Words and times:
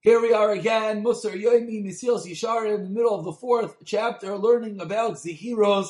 Here 0.00 0.20
we 0.20 0.32
are 0.32 0.52
again, 0.52 1.02
Musar 1.02 1.32
Yoimi 1.32 1.84
Misios 1.84 2.24
Yishar 2.24 2.72
in 2.72 2.84
the 2.84 2.88
middle 2.88 3.18
of 3.18 3.24
the 3.24 3.32
fourth 3.32 3.78
chapter, 3.84 4.38
learning 4.38 4.80
about 4.80 5.14
Zehiros. 5.14 5.88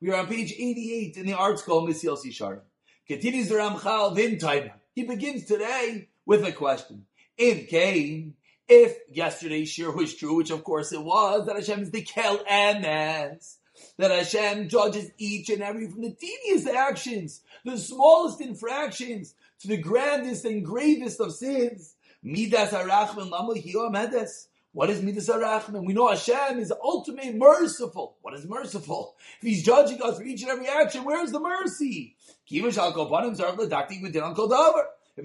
We 0.00 0.12
are 0.12 0.20
on 0.20 0.28
page 0.28 0.52
88 0.52 1.16
in 1.16 1.26
the 1.26 1.32
article 1.32 1.84
Misios 1.84 2.24
Yishar. 2.24 2.60
Continues 3.08 3.48
the 3.48 3.56
Ramchal 3.56 4.16
Vintaima. 4.16 4.74
He 4.94 5.02
begins 5.02 5.46
today 5.46 6.08
with 6.24 6.44
a 6.44 6.52
question. 6.52 7.06
In 7.36 7.66
Cain, 7.66 8.34
if 8.68 8.96
yesterday's 9.10 9.70
shir 9.70 9.90
was 9.90 10.14
true, 10.14 10.36
which 10.36 10.52
of 10.52 10.62
course 10.62 10.92
it 10.92 11.02
was, 11.02 11.46
that 11.46 11.56
Hashem 11.56 11.80
is 11.80 11.90
the 11.90 12.02
Kel 12.02 12.40
Anas, 12.48 13.58
that 13.96 14.12
Hashem 14.12 14.68
judges 14.68 15.10
each 15.18 15.50
and 15.50 15.62
every 15.62 15.90
from 15.90 16.02
the 16.02 16.14
tedious 16.14 16.68
actions, 16.68 17.40
the 17.64 17.76
smallest 17.76 18.40
infractions, 18.40 19.34
to 19.62 19.66
the 19.66 19.78
grandest 19.78 20.44
and 20.44 20.64
gravest 20.64 21.20
of 21.20 21.34
sins, 21.34 21.96
Midas 22.22 22.70
Arachman 22.70 23.30
Lama 23.30 23.54
Medes. 23.54 24.48
What 24.72 24.90
is 24.90 25.02
Midas 25.02 25.28
Arachman? 25.28 25.86
We 25.86 25.92
know 25.92 26.08
Hashem 26.08 26.58
is 26.58 26.72
ultimately 26.82 27.32
merciful. 27.32 28.16
What 28.22 28.34
is 28.34 28.44
merciful? 28.46 29.16
If 29.40 29.48
He's 29.48 29.62
judging 29.64 30.02
us 30.02 30.18
for 30.18 30.24
each 30.24 30.42
and 30.42 30.50
every 30.50 30.66
action, 30.66 31.04
where 31.04 31.22
is 31.22 31.32
the 31.32 31.40
mercy? 31.40 32.16
If 32.50 32.74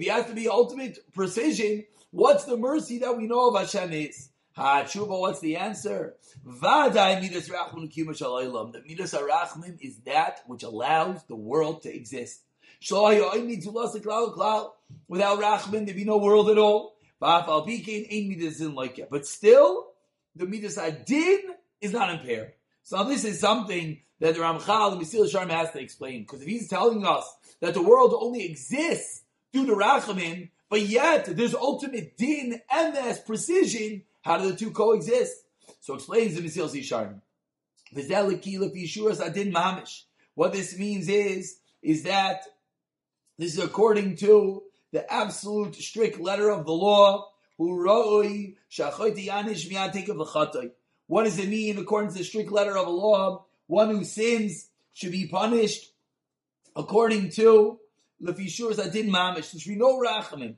He 0.00 0.08
has 0.08 0.26
to 0.26 0.34
be 0.34 0.48
ultimate 0.48 0.98
precision, 1.12 1.84
what's 2.10 2.44
the 2.44 2.56
mercy 2.56 2.98
that 2.98 3.16
we 3.16 3.26
know 3.26 3.48
of 3.48 3.60
Hashem 3.60 3.92
is? 3.92 4.30
Ha 4.56 4.84
tshuva, 4.84 5.20
what's 5.20 5.40
the 5.40 5.56
answer? 5.56 6.14
Vadai 6.46 7.20
midas 7.20 7.48
rachman. 7.48 7.92
The 7.92 8.82
midas 8.86 9.12
rachman 9.12 9.80
is 9.80 9.98
that 10.06 10.42
which 10.46 10.62
allows 10.62 11.24
the 11.24 11.34
world 11.34 11.82
to 11.82 11.92
exist. 11.94 12.42
Without 15.08 15.40
Rachman, 15.40 15.86
there'd 15.86 15.96
be 15.96 16.04
no 16.04 16.18
world 16.18 16.50
at 16.50 16.58
all. 16.58 16.94
But 17.20 17.46
still, 19.26 19.86
the 20.36 20.46
Midas 20.46 20.76
Adin 20.76 21.38
is 21.80 21.92
not 21.92 22.10
impaired. 22.10 22.52
So 22.82 23.04
this 23.04 23.24
is 23.24 23.40
something 23.40 24.00
that 24.20 24.34
the 24.34 24.40
Ramchal, 24.40 24.98
the 24.98 25.04
Mesil 25.04 25.30
Sharm 25.30 25.50
has 25.50 25.70
to 25.72 25.80
explain. 25.80 26.22
Because 26.22 26.42
if 26.42 26.48
he's 26.48 26.68
telling 26.68 27.06
us 27.06 27.24
that 27.60 27.74
the 27.74 27.82
world 27.82 28.12
only 28.14 28.44
exists 28.44 29.22
due 29.52 29.66
to 29.66 29.74
Rachamim, 29.74 30.50
but 30.68 30.82
yet 30.82 31.24
there's 31.24 31.54
ultimate 31.54 32.18
din 32.18 32.60
and 32.70 32.94
there's 32.94 33.20
precision, 33.20 34.02
how 34.22 34.38
do 34.38 34.50
the 34.50 34.56
two 34.56 34.70
coexist? 34.70 35.34
So 35.80 35.94
explains 35.94 36.34
the 36.34 36.42
Mesil 36.42 36.68
Sharm. 36.82 37.22
What 40.34 40.52
this 40.52 40.78
means 40.78 41.08
is, 41.08 41.58
is 41.82 42.02
that 42.02 42.42
this 43.38 43.54
is 43.54 43.58
according 43.58 44.16
to 44.16 44.62
the 44.92 45.10
absolute 45.12 45.74
strict 45.74 46.20
letter 46.20 46.50
of 46.50 46.64
the 46.64 46.72
law. 46.72 47.28
What 47.56 48.04
does 51.24 51.38
it 51.38 51.48
mean 51.48 51.78
according 51.78 52.12
to 52.12 52.18
the 52.18 52.24
strict 52.24 52.52
letter 52.52 52.76
of 52.76 52.86
the 52.86 52.92
law? 52.92 53.44
One 53.66 53.90
who 53.90 54.04
sins 54.04 54.68
should 54.92 55.12
be 55.12 55.26
punished 55.26 55.92
according 56.76 57.30
to 57.30 57.80
Lefishur 58.22 58.72
Zadin 58.72 59.10
Mamish. 59.10 59.52
There 59.52 59.60
should 59.60 59.70
be 59.70 59.76
no 59.76 59.98
rachamim. 59.98 60.56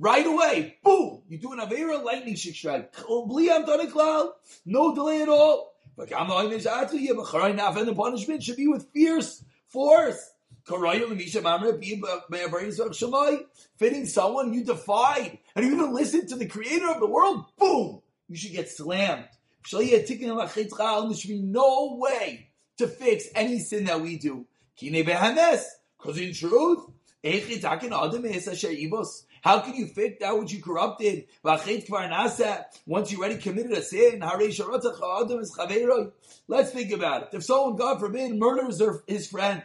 Right 0.00 0.26
away, 0.26 0.76
boom! 0.84 1.22
You 1.28 1.38
do 1.38 1.52
an 1.52 1.58
Avera 1.58 2.04
lightning 2.04 2.36
strike. 2.36 2.94
No 4.64 4.94
delay 4.94 5.22
at 5.22 5.28
all. 5.28 5.74
And 5.98 6.08
the 6.08 7.94
punishment 7.96 8.44
should 8.44 8.56
be 8.56 8.68
with 8.68 8.86
fierce 8.92 9.42
force. 9.68 10.32
Fitting 13.78 14.06
someone 14.06 14.52
you 14.52 14.64
defied 14.64 15.38
and 15.54 15.64
you 15.64 15.72
even 15.72 15.94
listened 15.94 16.28
to 16.28 16.36
the 16.36 16.46
creator 16.46 16.88
of 16.90 17.00
the 17.00 17.06
world, 17.06 17.46
boom, 17.58 18.02
you 18.28 18.36
should 18.36 18.52
get 18.52 18.68
slammed. 18.68 19.28
There 19.70 19.80
should 21.14 21.28
be 21.28 21.40
no 21.40 21.96
way 21.98 22.50
to 22.76 22.86
fix 22.86 23.26
any 23.34 23.58
sin 23.58 23.84
that 23.84 24.00
we 24.00 24.18
do. 24.18 24.46
Because 24.78 26.18
in 26.18 26.32
truth, 26.34 26.84
how 29.48 29.60
can 29.60 29.74
you 29.76 29.86
fix 29.86 30.18
that 30.20 30.38
which 30.38 30.52
you 30.52 30.60
corrupted? 30.60 31.24
Once 31.42 33.10
you 33.10 33.18
already 33.18 33.38
committed 33.38 33.72
a 33.72 33.80
sin, 33.80 34.20
let's 36.48 36.70
think 36.70 36.92
about 36.92 37.22
it. 37.22 37.28
If 37.32 37.44
someone, 37.44 37.76
God 37.76 37.98
forbid, 37.98 38.34
murders 38.34 38.82
his 39.06 39.26
friend, 39.26 39.62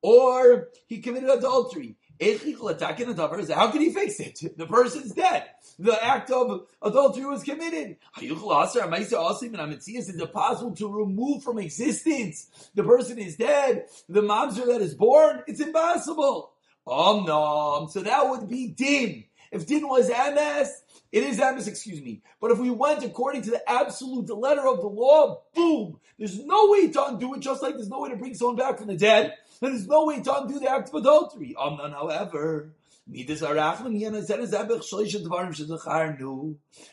or 0.00 0.68
he 0.86 0.98
committed 1.00 1.28
adultery, 1.28 1.96
how 2.20 3.70
can 3.72 3.80
he 3.80 3.92
fix 3.92 4.20
it? 4.20 4.38
The 4.56 4.66
person's 4.66 5.10
dead. 5.10 5.46
The 5.80 6.04
act 6.04 6.30
of 6.30 6.68
adultery 6.82 7.24
was 7.24 7.42
committed. 7.42 7.96
Is 8.22 10.08
it 10.08 10.32
possible 10.32 10.76
to 10.76 10.88
remove 10.88 11.42
from 11.42 11.58
existence? 11.58 12.70
The 12.76 12.84
person 12.84 13.18
is 13.18 13.34
dead. 13.34 13.86
The 14.08 14.20
mamzer 14.20 14.66
that 14.66 14.82
is 14.82 14.94
born, 14.94 15.42
it's 15.48 15.60
impossible. 15.60 16.52
Um, 16.90 17.24
no. 17.24 17.88
So 17.90 18.00
that 18.00 18.28
would 18.28 18.48
be 18.48 18.68
din. 18.68 19.24
If 19.52 19.66
din 19.66 19.88
was 19.88 20.08
MS, 20.08 20.82
it 21.12 21.24
is 21.24 21.38
MS, 21.38 21.68
excuse 21.68 22.00
me. 22.00 22.22
But 22.40 22.50
if 22.50 22.58
we 22.58 22.70
went 22.70 23.04
according 23.04 23.42
to 23.42 23.50
the 23.50 23.70
absolute 23.70 24.28
letter 24.30 24.66
of 24.66 24.80
the 24.80 24.86
law, 24.86 25.42
boom, 25.54 25.98
there's 26.18 26.44
no 26.44 26.68
way 26.70 26.90
to 26.90 27.04
undo 27.06 27.34
it, 27.34 27.40
just 27.40 27.62
like 27.62 27.74
there's 27.74 27.88
no 27.88 28.00
way 28.00 28.10
to 28.10 28.16
bring 28.16 28.34
someone 28.34 28.56
back 28.56 28.78
from 28.78 28.88
the 28.88 28.96
dead, 28.96 29.34
and 29.60 29.72
there's 29.72 29.86
no 29.86 30.04
way 30.06 30.20
to 30.20 30.34
undo 30.34 30.58
the 30.58 30.70
act 30.70 30.88
of 30.88 30.94
adultery. 30.96 31.54
Um, 31.58 31.78
none, 31.78 31.92
however, 31.92 32.74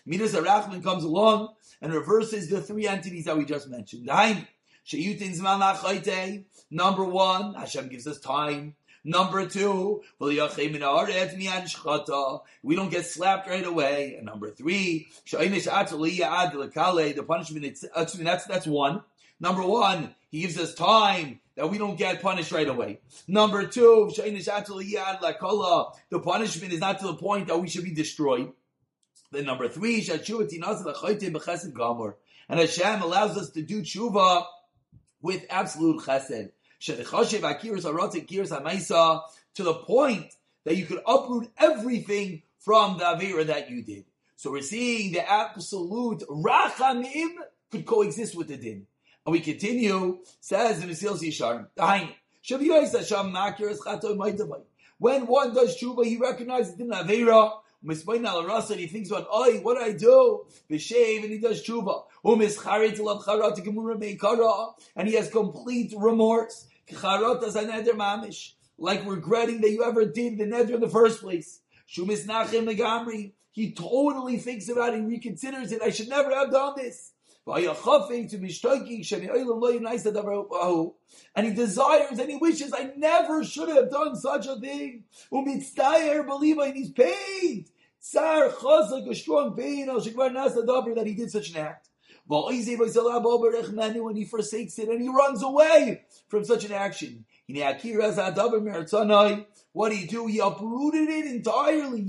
Midas 0.05 0.33
Arachman 0.33 0.83
comes 0.83 1.03
along 1.03 1.53
and 1.81 1.93
reverses 1.93 2.49
the 2.49 2.61
three 2.61 2.87
entities 2.87 3.25
that 3.25 3.37
we 3.37 3.45
just 3.45 3.69
mentioned. 3.69 4.09
Number 6.69 7.03
one, 7.03 7.53
Hashem 7.53 7.89
gives 7.89 8.07
us 8.07 8.19
time. 8.19 8.75
Number 9.03 9.45
two, 9.45 10.01
we 10.19 10.35
don't 12.75 12.91
get 12.91 13.05
slapped 13.05 13.47
right 13.47 13.65
away. 13.65 14.15
And 14.15 14.25
number 14.25 14.51
three, 14.51 15.07
the 15.31 17.25
punishment, 17.27 17.65
it's, 17.65 17.85
that's, 17.95 18.45
that's 18.45 18.67
one. 18.67 19.01
Number 19.39 19.63
one, 19.63 20.15
he 20.29 20.41
gives 20.41 20.57
us 20.57 20.73
time 20.73 21.39
that 21.55 21.69
we 21.69 21.77
don't 21.77 21.97
get 21.97 22.21
punished 22.21 22.51
right 22.51 22.67
away. 22.67 22.99
Number 23.27 23.65
two, 23.65 24.11
the 24.15 25.37
punishment 26.23 26.73
is 26.73 26.79
not 26.79 26.99
to 26.99 27.07
the 27.07 27.15
point 27.15 27.47
that 27.47 27.59
we 27.59 27.67
should 27.67 27.83
be 27.83 27.93
destroyed. 27.93 28.51
Then 29.31 29.45
number 29.45 29.67
three, 29.67 30.07
and 32.49 32.59
Hashem 32.59 33.01
allows 33.01 33.37
us 33.37 33.49
to 33.51 33.61
do 33.61 33.81
tshuva 33.81 34.45
with 35.21 35.45
absolute 35.49 36.01
chesed 36.01 36.51
to 36.79 36.95
the 39.63 39.73
point 39.73 40.33
that 40.65 40.75
you 40.75 40.85
could 40.85 41.01
uproot 41.07 41.49
everything 41.57 42.41
from 42.59 42.97
the 42.97 43.05
Avera 43.05 43.45
that 43.47 43.69
you 43.69 43.81
did. 43.81 44.05
So 44.35 44.51
we're 44.51 44.61
seeing 44.61 45.13
the 45.13 45.29
absolute 45.29 46.23
Rachamim 46.29 47.29
could 47.71 47.85
coexist 47.85 48.35
with 48.35 48.49
the 48.49 48.57
Din. 48.57 48.85
And 49.25 49.33
we 49.33 49.39
continue, 49.39 50.19
says 50.39 50.79
the 50.81 50.87
Mesil 50.87 51.17
Yishar, 51.19 51.67
when 54.99 55.27
one 55.27 55.53
does 55.53 55.77
tshuva, 55.81 56.05
he 56.05 56.17
recognizes 56.17 56.75
the 56.75 56.83
Avera, 56.85 57.51
and 57.83 58.79
he 58.79 58.87
thinks 58.87 59.09
about, 59.09 59.27
oh, 59.31 59.53
what 59.59 59.77
do 59.77 59.83
I 59.83 59.93
do? 59.93 60.45
B'shev, 60.69 61.23
and 61.23 61.31
he 61.31 61.37
does 61.37 61.63
tshuva. 61.63 62.03
And 64.95 65.07
he 65.07 65.15
has 65.15 65.29
complete 65.29 65.93
remorse. 65.97 66.67
Like 68.79 69.05
regretting 69.05 69.61
that 69.61 69.71
you 69.71 69.83
ever 69.83 70.05
did 70.05 70.37
the 70.37 70.45
neder 70.45 70.75
in 70.75 70.79
the 70.79 70.89
first 70.89 71.21
place. 71.21 71.61
Shumis 71.89 72.25
nachim 72.25 72.65
legamri, 72.67 73.31
he 73.51 73.71
totally 73.73 74.37
thinks 74.37 74.69
about 74.69 74.93
it, 74.93 74.99
he 74.99 75.17
reconsiders 75.17 75.71
it. 75.71 75.81
I 75.81 75.89
should 75.89 76.09
never 76.09 76.33
have 76.33 76.51
done 76.51 76.73
this. 76.77 77.13
And 77.49 77.63
he 81.45 81.53
desires 81.53 82.19
and 82.19 82.29
he 82.29 82.35
wishes, 82.35 82.73
I 82.73 82.91
never 82.97 83.45
should 83.45 83.69
have 83.69 83.89
done 83.89 84.17
such 84.17 84.47
a 84.47 84.59
thing. 84.59 85.05
believe 85.31 86.57
and 86.57 86.75
he's 86.75 86.91
paid. 86.91 87.69
Tsar 88.01 88.49
chazak, 88.49 89.09
a 89.09 89.15
strong 89.15 89.55
pain, 89.55 89.87
al 89.89 90.01
shekvar 90.01 90.31
nasa 90.31 90.65
that 90.95 91.07
he 91.07 91.13
did 91.13 91.31
such 91.31 91.51
an 91.51 91.57
act. 91.57 91.89
When 92.27 92.53
he 92.53 92.75
forsakes 94.25 94.79
it 94.79 94.89
and 94.89 95.01
he 95.01 95.07
runs 95.07 95.41
away 95.41 96.01
from 96.27 96.43
such 96.43 96.65
an 96.65 96.73
action. 96.73 97.23
What 99.71 99.89
do 99.89 99.95
you 99.95 100.07
do? 100.07 100.27
He 100.27 100.39
uprooted 100.39 101.07
it 101.07 101.25
entirely. 101.27 102.03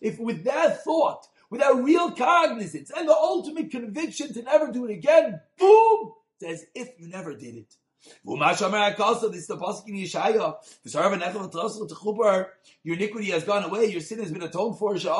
If 0.00 0.18
with 0.18 0.44
that 0.44 0.82
thought, 0.82 1.26
with 1.50 1.60
that 1.60 1.74
real 1.76 2.12
cognizance 2.12 2.90
and 2.96 3.08
the 3.08 3.12
ultimate 3.12 3.70
conviction 3.70 4.32
to 4.32 4.42
never 4.42 4.70
do 4.72 4.86
it 4.86 4.92
again, 4.92 5.40
boom, 5.58 6.12
it's 6.40 6.62
as 6.62 6.66
if 6.74 6.98
you 6.98 7.08
never 7.08 7.34
did 7.34 7.56
it. 7.56 7.74
This 8.24 8.60
is 8.60 9.46
the 9.46 9.56
Yeshaya. 9.58 10.56
Your 12.82 12.96
iniquity 12.96 13.30
has 13.30 13.44
gone 13.44 13.64
away. 13.64 13.86
Your 13.86 14.00
sin 14.00 14.20
has 14.20 14.32
been 14.32 14.42
atoned 14.42 14.78
for. 14.78 14.94
It 14.94 15.02
says, 15.02 15.12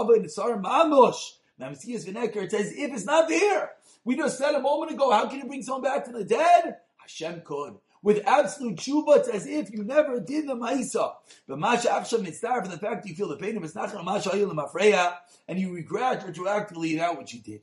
if 2.72 2.92
it's 2.94 3.04
not 3.04 3.28
there, 3.28 3.72
we 4.02 4.16
just 4.16 4.38
said 4.38 4.54
a 4.54 4.60
moment 4.60 4.92
ago, 4.92 5.10
how 5.10 5.26
can 5.28 5.40
you 5.40 5.44
bring 5.44 5.62
someone 5.62 5.82
back 5.82 6.06
from 6.06 6.14
the 6.14 6.24
dead? 6.24 6.78
Hashem 6.96 7.42
could. 7.44 7.74
With 8.02 8.26
absolute 8.26 8.76
tshuva, 8.76 9.18
it's 9.18 9.28
as 9.28 9.46
if 9.46 9.70
you 9.70 9.84
never 9.84 10.20
did 10.20 10.48
the 10.48 10.54
ma'isa. 10.54 11.12
But 11.46 11.58
masha 11.58 11.88
achshav 11.88 12.22
mitzvah, 12.22 12.62
for 12.62 12.68
the 12.68 12.78
fact 12.78 13.06
you 13.06 13.14
feel 13.14 13.28
the 13.28 13.36
pain 13.36 13.56
of 13.56 13.74
not 13.74 14.04
masha 14.04 14.30
ayil 14.30 15.16
and 15.46 15.58
you 15.58 15.74
regret 15.74 16.26
retroactively 16.26 16.96
that 16.96 17.18
which 17.18 17.34
you 17.34 17.40
did. 17.40 17.60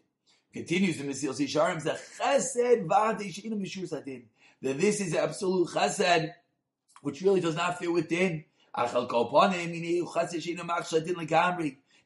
Continues 0.53 0.97
the 0.97 1.05
Mesil 1.05 1.33
Sisharim, 1.33 1.81
that 1.83 1.99
chesed 2.19 2.85
v'adei 2.87 3.33
she'inu 3.33 3.59
mishur 3.59 3.89
sadin. 3.89 4.23
That 4.61 4.77
this 4.77 5.01
is 5.01 5.15
absolute 5.15 5.69
chesed, 5.69 6.31
which 7.01 7.21
really 7.21 7.41
does 7.41 7.55
not 7.55 7.79
fit 7.79 7.91
within. 7.91 8.45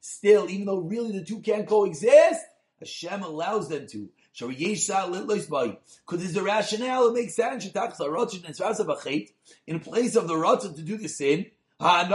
Still, 0.03 0.49
even 0.49 0.65
though 0.65 0.79
really 0.79 1.11
the 1.11 1.25
two 1.25 1.39
can't 1.41 1.67
coexist, 1.67 2.45
Hashem 2.79 3.23
allows 3.23 3.67
them 3.67 3.87
to. 3.87 4.09
Because 4.37 6.19
there's 6.19 6.35
a 6.35 6.43
rationale, 6.43 7.07
it 7.07 7.13
makes 7.13 7.35
sense. 7.35 7.65
In 9.67 9.79
place 9.79 10.15
of 10.15 10.27
the 10.27 10.37
rotten 10.37 10.73
to 10.73 10.81
do 10.81 10.97
the 10.97 11.09
sin, 11.09 11.51
and 11.79 12.11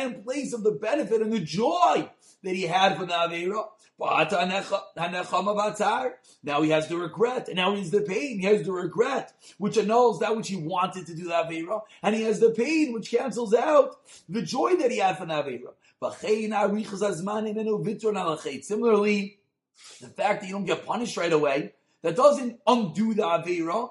in 0.00 0.22
place 0.22 0.52
of 0.52 0.62
the 0.62 0.72
benefit 0.80 1.20
and 1.20 1.32
the 1.32 1.40
joy 1.40 2.08
that 2.42 2.54
he 2.54 2.62
had 2.62 2.96
from 2.96 3.08
the 3.08 3.14
Avera, 3.14 3.68
now 6.42 6.62
he 6.62 6.70
has 6.70 6.88
the 6.88 6.96
regret, 6.96 7.48
and 7.48 7.56
now 7.56 7.72
he 7.72 7.80
has 7.80 7.90
the 7.90 8.00
pain. 8.00 8.40
He 8.40 8.46
has 8.46 8.64
the 8.64 8.72
regret, 8.72 9.32
which 9.58 9.76
annuls 9.76 10.18
that 10.20 10.34
which 10.34 10.48
he 10.48 10.56
wanted 10.56 11.06
to 11.06 11.14
do 11.14 11.24
the 11.24 11.34
Avera, 11.34 11.82
and 12.02 12.14
he 12.16 12.22
has 12.22 12.40
the 12.40 12.50
pain, 12.50 12.92
which 12.92 13.10
cancels 13.10 13.54
out 13.54 13.96
the 14.28 14.42
joy 14.42 14.74
that 14.76 14.90
he 14.90 14.98
had 14.98 15.18
from 15.18 15.28
the 15.28 15.34
Avera. 15.34 15.74
Similarly, 18.64 19.38
the 20.00 20.08
fact 20.08 20.40
that 20.40 20.46
you 20.46 20.52
don't 20.52 20.64
get 20.64 20.84
punished 20.86 21.16
right 21.16 21.32
away, 21.32 21.72
that 22.02 22.16
doesn't 22.16 22.60
undo 22.66 23.14
the 23.14 23.22
Avera. 23.22 23.90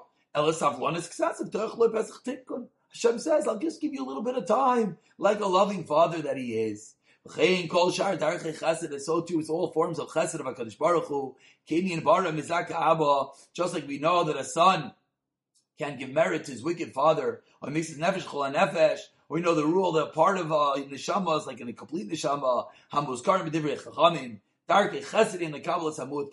Hashem 2.92 3.18
says, 3.18 3.48
I'll 3.48 3.58
just 3.58 3.80
give 3.80 3.92
you 3.92 4.04
a 4.04 4.08
little 4.08 4.22
bit 4.22 4.36
of 4.36 4.46
time, 4.46 4.98
like 5.18 5.40
a 5.40 5.46
loving 5.46 5.84
father 5.84 6.22
that 6.22 6.36
he 6.36 6.54
is. 6.54 6.94
And 7.24 7.70
so 7.70 9.20
too, 9.22 9.40
it's 9.40 9.48
all 9.48 9.70
forms 9.72 9.98
of 9.98 10.08
chesed 10.08 10.34
of 10.34 10.46
HaKadosh 10.46 10.76
Baruch 10.78 11.06
Hu. 11.06 11.36
Just 13.54 13.74
like 13.74 13.86
we 13.86 13.98
know 13.98 14.24
that 14.24 14.36
a 14.36 14.44
son 14.44 14.92
can 15.78 15.96
give 15.96 16.10
merit 16.10 16.44
to 16.44 16.52
his 16.52 16.62
wicked 16.62 16.92
father, 16.92 17.42
or 17.60 17.70
makes 17.70 17.88
his 17.88 17.98
nefesh 17.98 18.22
chol 18.22 18.52
nefesh, 18.52 18.98
we 19.28 19.40
know 19.40 19.54
the 19.54 19.64
rule 19.64 19.92
that 19.92 20.12
part 20.12 20.36
of 20.36 20.52
uh, 20.52 20.74
neshama 20.76 21.38
is 21.40 21.46
like 21.46 21.60
in 21.60 21.68
a 21.68 21.72
complete 21.72 22.10
neshama, 22.10 22.66
karim 22.90 23.06
b'divrei 23.06 23.80
chachamim, 23.80 24.40
darkei 24.68 25.04
chesed 25.04 25.40
in 25.40 25.52
the 25.52 25.60
Kabbalah 25.60 25.94
Samud. 25.94 26.32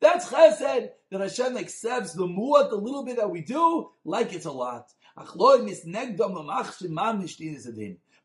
That's 0.00 0.28
chesed 0.28 0.90
that 1.10 1.20
Hashem 1.20 1.56
accepts 1.56 2.12
the 2.14 2.26
muat, 2.26 2.70
the 2.70 2.76
little 2.76 3.04
bit 3.04 3.16
that 3.16 3.30
we 3.30 3.42
do, 3.42 3.90
like 4.04 4.32
it's 4.32 4.46
a 4.46 4.52
lot. 4.52 4.92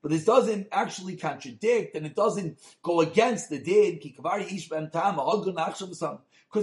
But 0.02 0.12
this 0.12 0.24
doesn't 0.24 0.68
actually 0.72 1.18
contradict 1.18 1.96
and 1.96 2.06
it 2.06 2.16
doesn't 2.16 2.60
go 2.84 3.02
against 3.02 3.50
the 3.50 3.60
din, 3.60 4.00
because 4.02 4.48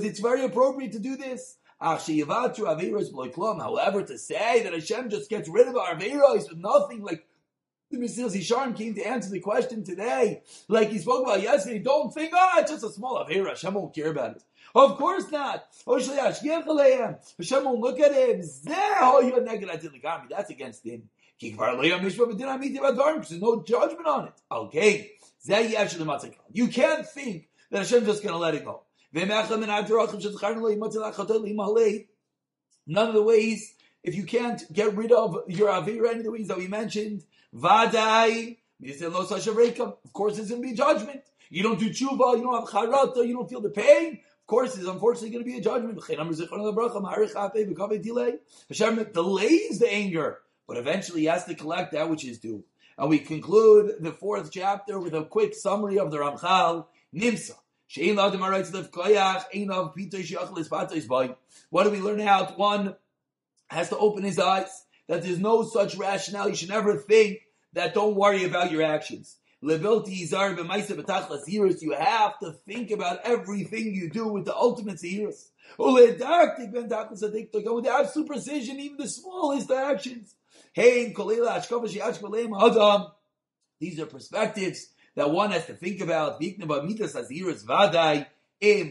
it's 0.04 0.20
very 0.20 0.44
appropriate 0.44 0.92
to 0.92 1.00
do 1.00 1.16
this. 1.16 1.58
Ah, 1.80 1.98
However, 1.98 2.52
to 4.04 4.18
say 4.18 4.62
that 4.62 4.72
Hashem 4.72 5.10
just 5.10 5.28
gets 5.28 5.48
rid 5.48 5.66
of 5.66 5.76
our 5.76 5.96
Averos 5.96 6.48
with 6.48 6.58
nothing, 6.58 7.02
like 7.02 7.26
the 7.92 7.98
Mesil 7.98 8.76
came 8.76 8.94
to 8.94 9.02
answer 9.02 9.30
the 9.30 9.40
question 9.40 9.84
today, 9.84 10.42
like 10.68 10.90
he 10.90 10.98
spoke 10.98 11.24
about 11.24 11.42
yesterday, 11.42 11.78
don't 11.78 12.12
think, 12.12 12.32
oh, 12.34 12.50
it's 12.56 12.70
just 12.70 12.84
a 12.84 12.90
small 12.90 13.24
Avera, 13.24 13.50
Hashem 13.50 13.74
won't 13.74 13.94
care 13.94 14.10
about 14.10 14.36
it. 14.36 14.42
Of 14.74 14.96
course 14.96 15.30
not. 15.30 15.66
Hashem 15.86 17.64
won't 17.64 17.80
look 17.80 18.00
at 18.00 18.14
him. 18.14 18.42
Oh, 19.00 20.26
That's 20.30 20.50
against 20.50 20.86
him. 20.86 21.08
There's 21.40 22.20
no 23.40 23.62
judgment 23.62 24.06
on 24.06 24.28
it. 24.28 24.34
Okay. 24.50 25.12
You 26.52 26.68
can't 26.68 27.06
think 27.06 27.48
that 27.70 27.80
Hashem's 27.80 28.06
just 28.06 28.22
going 28.22 28.32
to 28.32 28.38
let 28.38 28.54
it 28.54 28.64
go. 28.64 28.84
None 29.14 29.30
of 33.08 33.14
the 33.14 33.22
ways, 33.22 33.74
if 34.02 34.14
you 34.14 34.24
can't 34.24 34.62
get 34.72 34.96
rid 34.96 35.12
of 35.12 35.36
your 35.48 35.68
Avera, 35.68 36.08
any 36.10 36.18
of 36.18 36.24
the 36.24 36.32
ways 36.32 36.48
that 36.48 36.56
we 36.56 36.68
mentioned, 36.68 37.24
Vadai, 37.54 38.56
of 38.84 40.12
course 40.12 40.36
there's 40.36 40.50
going 40.50 40.62
to 40.62 40.68
be 40.68 40.74
judgment. 40.74 41.22
You 41.50 41.62
don't 41.62 41.78
do 41.78 41.90
tshuva, 41.90 42.36
you 42.36 42.42
don't 42.42 42.60
have 42.60 42.68
charata, 42.68 43.26
you 43.26 43.34
don't 43.34 43.48
feel 43.48 43.60
the 43.60 43.70
pain. 43.70 44.20
Of 44.40 44.46
course, 44.46 44.74
there's 44.74 44.88
unfortunately 44.88 45.30
going 45.30 45.44
to 45.44 45.50
be 45.50 45.58
a 45.58 45.60
judgment. 45.60 46.00
Hashem 48.68 49.12
delays 49.12 49.78
the 49.78 49.92
anger 49.92 50.38
but 50.66 50.76
eventually 50.76 51.20
he 51.20 51.26
has 51.26 51.44
to 51.44 51.54
collect 51.54 51.92
that 51.92 52.08
which 52.08 52.24
is 52.24 52.38
due. 52.38 52.64
And 52.96 53.10
we 53.10 53.18
conclude 53.18 53.96
the 54.00 54.12
fourth 54.12 54.50
chapter 54.50 54.98
with 54.98 55.14
a 55.14 55.24
quick 55.24 55.54
summary 55.54 55.98
of 55.98 56.10
the 56.10 56.18
Ramchal, 56.18 56.86
Nimsa. 57.14 57.56
What 61.68 61.84
do 61.84 61.90
we 61.90 62.00
learn 62.00 62.20
out? 62.22 62.58
One 62.58 62.96
has 63.68 63.88
to 63.90 63.98
open 63.98 64.22
his 64.22 64.38
eyes, 64.38 64.86
that 65.12 65.22
there's 65.22 65.38
no 65.38 65.62
such 65.62 65.94
rationale. 65.96 66.48
You 66.48 66.54
should 66.54 66.70
never 66.70 66.96
think 66.96 67.40
that 67.74 67.92
don't 67.92 68.16
worry 68.16 68.44
about 68.44 68.72
your 68.72 68.82
actions. 68.82 69.36
You 69.60 69.78
have 69.78 69.92
to 72.38 72.52
think 72.66 72.90
about 72.90 73.20
everything 73.22 73.94
you 73.94 74.08
do 74.08 74.26
with 74.28 74.46
the 74.46 74.56
ultimate 74.56 74.98
zehiros. 74.98 75.50
With 75.78 76.22
absolute 77.86 78.26
precision, 78.26 78.80
even 78.80 78.96
the 78.96 79.06
smallest 79.06 79.70
actions. 79.70 80.34
These 80.74 81.18
are 84.00 84.06
perspectives 84.06 84.88
that 85.14 85.30
one 85.30 85.50
has 85.50 85.66
to 85.66 85.74
think 85.74 86.00
about. 86.00 86.40
We 88.64 88.84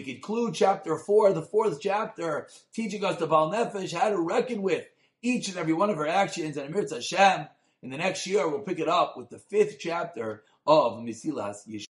conclude 0.00 0.54
chapter 0.54 0.98
four, 0.98 1.32
the 1.32 1.42
fourth 1.42 1.78
chapter, 1.80 2.48
teaching 2.72 3.04
us 3.04 3.18
the 3.18 3.28
Baal 3.28 3.52
Nefesh 3.52 3.94
how 3.94 4.08
to 4.08 4.18
reckon 4.18 4.62
with 4.62 4.84
each 5.22 5.48
and 5.48 5.56
every 5.56 5.72
one 5.72 5.90
of 5.90 5.98
our 5.98 6.08
actions. 6.08 6.56
And 6.56 6.74
Amir 6.74 6.88
Hashem, 6.90 7.46
in 7.84 7.90
the 7.90 7.96
next 7.96 8.26
year, 8.26 8.48
we'll 8.48 8.62
pick 8.62 8.80
it 8.80 8.88
up 8.88 9.16
with 9.16 9.30
the 9.30 9.38
fifth 9.38 9.76
chapter 9.78 10.42
of 10.66 10.94
Mesilas 10.94 11.58
Yesharim. 11.68 11.84